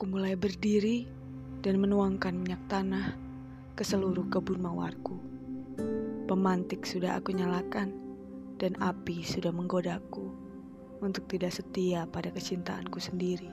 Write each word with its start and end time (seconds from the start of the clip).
Aku 0.00 0.08
mulai 0.08 0.32
berdiri 0.32 1.04
dan 1.60 1.76
menuangkan 1.76 2.32
minyak 2.32 2.64
tanah 2.72 3.12
ke 3.76 3.84
seluruh 3.84 4.32
kebun 4.32 4.56
mawarku. 4.56 5.20
Pemantik 6.24 6.88
sudah 6.88 7.20
aku 7.20 7.36
nyalakan 7.36 7.92
dan 8.56 8.80
api 8.80 9.20
sudah 9.20 9.52
menggodaku 9.52 10.32
untuk 11.04 11.28
tidak 11.28 11.52
setia 11.52 12.08
pada 12.08 12.32
kecintaanku 12.32 12.96
sendiri. 12.96 13.52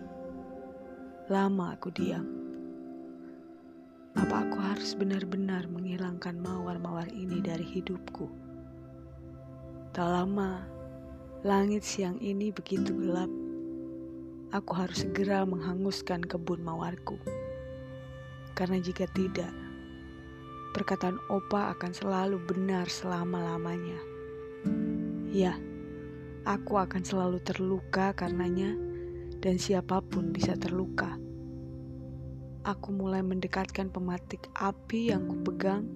Lama 1.28 1.76
aku 1.76 1.92
diam. 1.92 2.24
Apa 4.16 4.48
aku 4.48 4.56
harus 4.64 4.96
benar-benar 4.96 5.68
menghilangkan 5.68 6.40
mawar-mawar 6.40 7.12
ini 7.12 7.44
dari 7.44 7.68
hidupku? 7.68 8.24
Tak 9.92 10.08
lama, 10.08 10.64
langit 11.44 11.84
siang 11.84 12.16
ini 12.24 12.56
begitu 12.56 12.96
gelap 12.96 13.47
aku 14.52 14.72
harus 14.76 15.04
segera 15.04 15.44
menghanguskan 15.44 16.24
kebun 16.24 16.64
mawarku. 16.64 17.20
Karena 18.56 18.80
jika 18.80 19.06
tidak, 19.12 19.52
perkataan 20.72 21.20
Opa 21.28 21.74
akan 21.76 21.92
selalu 21.94 22.38
benar 22.48 22.88
selama-lamanya. 22.88 24.00
Ya, 25.30 25.60
aku 26.48 26.80
akan 26.80 27.04
selalu 27.04 27.44
terluka 27.44 28.16
karenanya 28.16 28.74
dan 29.44 29.60
siapa 29.60 30.00
pun 30.02 30.32
bisa 30.32 30.56
terluka. 30.56 31.20
Aku 32.68 32.92
mulai 32.92 33.24
mendekatkan 33.24 33.92
pematik 33.94 34.52
api 34.60 35.14
yang 35.16 35.24
kupegang 35.30 35.88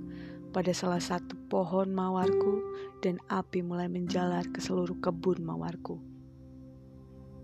pada 0.52 0.72
salah 0.76 1.00
satu 1.00 1.36
pohon 1.48 1.92
mawarku 1.92 2.64
dan 3.00 3.20
api 3.32 3.64
mulai 3.64 3.88
menjalar 3.88 4.44
ke 4.52 4.60
seluruh 4.60 5.00
kebun 5.00 5.44
mawarku. 5.44 6.11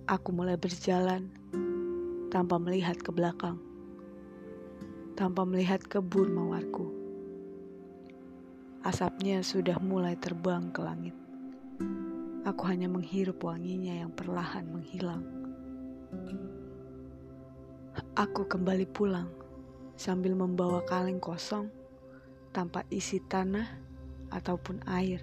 Aku 0.07 0.31
mulai 0.31 0.55
berjalan 0.55 1.27
tanpa 2.31 2.55
melihat 2.55 2.95
ke 2.95 3.11
belakang, 3.11 3.59
tanpa 5.19 5.43
melihat 5.43 5.83
kebun 5.83 6.31
mawarku. 6.31 6.95
Asapnya 8.87 9.43
sudah 9.43 9.75
mulai 9.83 10.15
terbang 10.15 10.71
ke 10.71 10.79
langit. 10.79 11.11
Aku 12.47 12.63
hanya 12.71 12.87
menghirup 12.87 13.43
wanginya 13.43 13.99
yang 13.99 14.15
perlahan 14.15 14.71
menghilang. 14.71 15.27
Aku 18.15 18.47
kembali 18.47 18.87
pulang 18.87 19.27
sambil 19.99 20.39
membawa 20.39 20.87
kaleng 20.87 21.19
kosong 21.19 21.67
tanpa 22.55 22.87
isi 22.87 23.19
tanah 23.27 23.67
ataupun 24.31 24.87
air. 24.87 25.19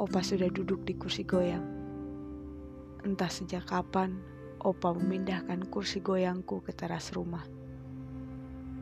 Opa 0.00 0.24
sudah 0.24 0.48
duduk 0.48 0.88
di 0.88 0.96
kursi 0.96 1.20
goyang. 1.28 1.79
Entah 3.00 3.32
sejak 3.32 3.64
kapan 3.64 4.20
Opa 4.60 4.92
memindahkan 4.92 5.72
kursi 5.72 6.04
goyangku 6.04 6.60
ke 6.60 6.76
teras 6.76 7.16
rumah. 7.16 7.48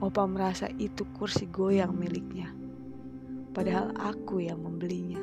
Opa 0.02 0.26
merasa 0.26 0.66
itu 0.74 1.06
kursi 1.14 1.46
goyang 1.46 1.94
miliknya, 1.94 2.50
padahal 3.54 3.94
aku 3.94 4.42
yang 4.42 4.58
membelinya. 4.58 5.22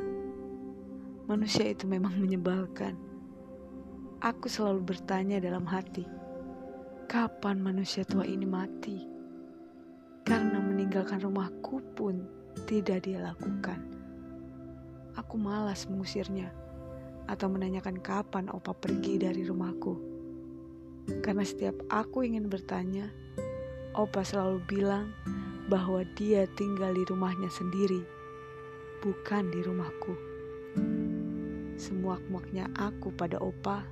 Manusia 1.28 1.68
itu 1.68 1.84
memang 1.92 2.16
menyebalkan. 2.24 2.96
Aku 4.24 4.48
selalu 4.48 4.96
bertanya 4.96 5.44
dalam 5.44 5.68
hati, 5.68 6.08
kapan 7.12 7.60
manusia 7.60 8.08
tua 8.08 8.24
ini 8.24 8.48
mati? 8.48 9.04
Karena 10.24 10.64
meninggalkan 10.64 11.20
rumahku 11.20 11.84
pun 12.00 12.24
tidak 12.64 13.04
dia 13.04 13.20
lakukan. 13.20 13.92
Aku 15.20 15.36
malas 15.36 15.84
mengusirnya 15.92 16.48
atau 17.26 17.50
menanyakan 17.50 17.98
kapan 18.02 18.50
opa 18.50 18.74
pergi 18.74 19.22
dari 19.22 19.42
rumahku. 19.46 19.94
Karena 21.22 21.46
setiap 21.46 21.86
aku 21.90 22.26
ingin 22.26 22.50
bertanya, 22.50 23.10
opa 23.94 24.26
selalu 24.26 24.62
bilang 24.66 25.14
bahwa 25.70 26.06
dia 26.18 26.46
tinggal 26.58 26.94
di 26.94 27.06
rumahnya 27.06 27.50
sendiri, 27.50 28.02
bukan 29.02 29.50
di 29.54 29.60
rumahku. 29.62 30.14
Semuak-muaknya 31.76 32.70
aku 32.78 33.14
pada 33.14 33.38
opa, 33.42 33.86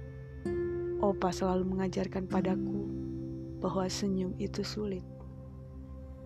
opa 1.01 1.29
selalu 1.29 1.67
mengajarkan 1.67 2.25
padaku 2.29 2.87
bahwa 3.61 3.85
senyum 3.89 4.33
itu 4.41 4.65
sulit. 4.65 5.03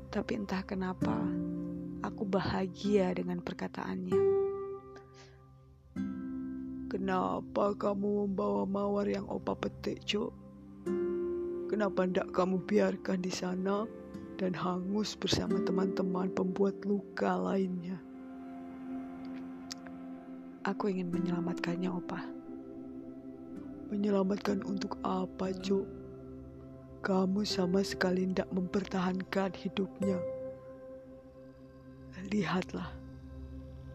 Tapi 0.07 0.39
entah 0.39 0.63
kenapa, 0.63 1.19
aku 1.99 2.23
bahagia 2.23 3.11
dengan 3.11 3.43
perkataannya. 3.43 4.36
Kenapa 6.87 7.75
kamu 7.75 8.31
membawa 8.31 8.63
mawar 8.63 9.11
yang 9.11 9.27
opa 9.27 9.59
petik, 9.59 10.07
Cuk? 10.07 10.31
Kenapa 11.67 12.07
tidak 12.07 12.31
kamu 12.31 12.63
biarkan 12.63 13.19
di 13.19 13.27
sana 13.27 13.83
dan 14.39 14.55
hangus 14.55 15.19
bersama 15.19 15.59
teman-teman 15.67 16.31
pembuat 16.31 16.79
luka 16.87 17.35
lainnya? 17.35 17.99
Aku 20.63 20.87
ingin 20.87 21.11
menyelamatkannya, 21.11 21.91
Opa. 21.91 22.23
Menyelamatkan 23.91 24.63
untuk 24.63 24.95
apa, 25.03 25.51
Cuk? 25.59 25.83
Kamu 27.03 27.43
sama 27.43 27.83
sekali 27.83 28.31
tidak 28.31 28.47
mempertahankan 28.55 29.51
hidupnya. 29.59 30.23
Lihatlah, 32.31 32.95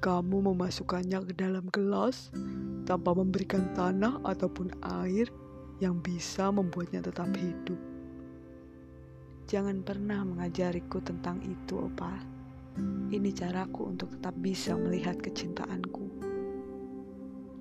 kamu 0.05 0.53
memasukkannya 0.53 1.25
ke 1.29 1.33
dalam 1.37 1.73
gelas 1.73 2.29
tanpa 2.93 3.17
memberikan 3.17 3.73
tanah 3.73 4.21
ataupun 4.21 4.69
air 5.01 5.33
yang 5.81 5.97
bisa 6.05 6.53
membuatnya 6.53 7.01
tetap 7.01 7.33
hidup. 7.41 7.81
Jangan 9.49 9.81
pernah 9.81 10.21
mengajariku 10.29 11.01
tentang 11.01 11.41
itu, 11.41 11.89
Opa. 11.89 12.21
Ini 13.09 13.33
caraku 13.33 13.97
untuk 13.97 14.13
tetap 14.13 14.37
bisa 14.45 14.77
melihat 14.77 15.17
kecintaanku. 15.25 16.05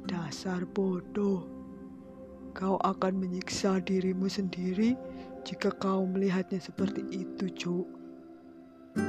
Dasar 0.04 0.68
bodoh. 0.68 1.48
Kau 2.52 2.76
akan 2.84 3.16
menyiksa 3.16 3.80
dirimu 3.80 4.28
sendiri 4.28 5.00
jika 5.48 5.72
kau 5.80 6.04
melihatnya 6.04 6.60
seperti 6.60 7.08
itu, 7.08 7.48
Cuk. 7.56 7.88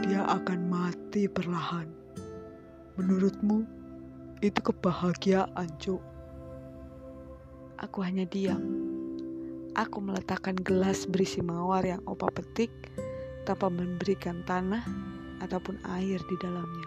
Dia 0.07 0.23
akan 0.31 0.71
mati 0.71 1.27
perlahan. 1.27 1.91
Menurutmu, 2.95 3.67
itu 4.39 4.59
kebahagiaan, 4.63 5.67
Cuk. 5.83 6.12
Aku 7.83 7.99
hanya 8.07 8.23
diam. 8.23 8.63
Aku 9.75 9.99
meletakkan 9.99 10.55
gelas 10.55 11.03
berisi 11.03 11.43
mawar 11.43 11.83
yang 11.83 11.99
opa 12.07 12.31
petik 12.31 12.71
tanpa 13.43 13.67
memberikan 13.67 14.47
tanah 14.47 14.87
ataupun 15.43 15.83
air 15.99 16.23
di 16.23 16.37
dalamnya. 16.39 16.87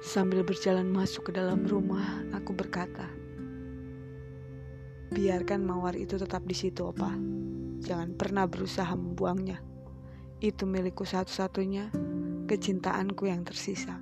Sambil 0.00 0.40
berjalan 0.48 0.88
masuk 0.88 1.28
ke 1.28 1.32
dalam 1.36 1.68
rumah, 1.68 2.24
aku 2.32 2.56
berkata, 2.56 3.04
"Biarkan 5.12 5.60
mawar 5.60 5.92
itu 5.92 6.16
tetap 6.16 6.48
di 6.48 6.56
situ, 6.56 6.88
Opa. 6.88 7.12
Jangan 7.84 8.16
pernah 8.16 8.48
berusaha 8.48 8.96
membuangnya. 8.96 9.60
Itu 10.40 10.64
milikku 10.64 11.04
satu-satunya, 11.04 11.92
kecintaanku 12.48 13.28
yang 13.28 13.44
tersisa." 13.44 14.00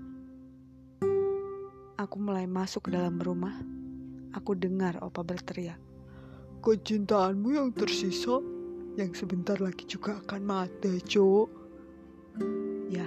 Aku 1.99 2.17
mulai 2.23 2.47
masuk 2.47 2.87
ke 2.87 2.91
dalam 2.95 3.19
rumah. 3.19 3.74
Aku 4.35 4.59
dengar 4.59 4.99
Opa 4.99 5.23
berteriak. 5.23 5.79
Kecintaanmu 6.59 7.55
yang 7.55 7.71
tersisa, 7.71 8.43
yang 8.99 9.15
sebentar 9.15 9.55
lagi 9.63 9.87
juga 9.87 10.19
akan 10.19 10.43
mati, 10.43 10.99
Cok. 10.99 11.49
Ya, 12.91 13.07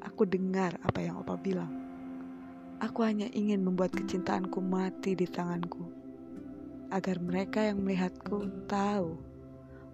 aku 0.00 0.24
dengar 0.24 0.80
apa 0.80 1.04
yang 1.04 1.20
Opa 1.20 1.36
bilang. 1.36 1.72
Aku 2.80 3.04
hanya 3.04 3.28
ingin 3.36 3.64
membuat 3.64 3.92
kecintaanku 3.92 4.64
mati 4.64 5.12
di 5.12 5.28
tanganku. 5.28 5.84
Agar 6.88 7.20
mereka 7.20 7.60
yang 7.60 7.84
melihatku 7.84 8.68
tahu 8.68 9.20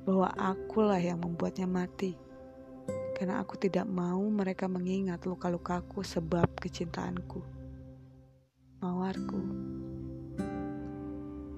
bahwa 0.06 0.30
akulah 0.38 1.00
yang 1.00 1.18
membuatnya 1.18 1.66
mati. 1.66 2.14
Karena 3.18 3.42
aku 3.42 3.58
tidak 3.58 3.84
mau 3.84 4.22
mereka 4.30 4.64
mengingat 4.70 5.26
luka-lukaku 5.26 6.00
sebab 6.00 6.48
kecintaanku 6.56 7.60
mawarku. 8.80 9.69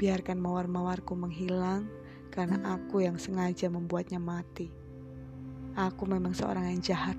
Biarkan 0.03 0.43
mawar-mawarku 0.43 1.15
menghilang 1.15 1.87
karena 2.35 2.59
aku 2.75 3.07
yang 3.07 3.23
sengaja 3.23 3.71
membuatnya 3.71 4.19
mati. 4.19 4.67
Aku 5.79 6.11
memang 6.11 6.35
seorang 6.35 6.75
yang 6.75 6.83
jahat 6.83 7.15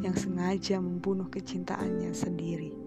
yang 0.00 0.16
sengaja 0.16 0.80
membunuh 0.80 1.28
kecintaannya 1.28 2.16
sendiri. 2.16 2.81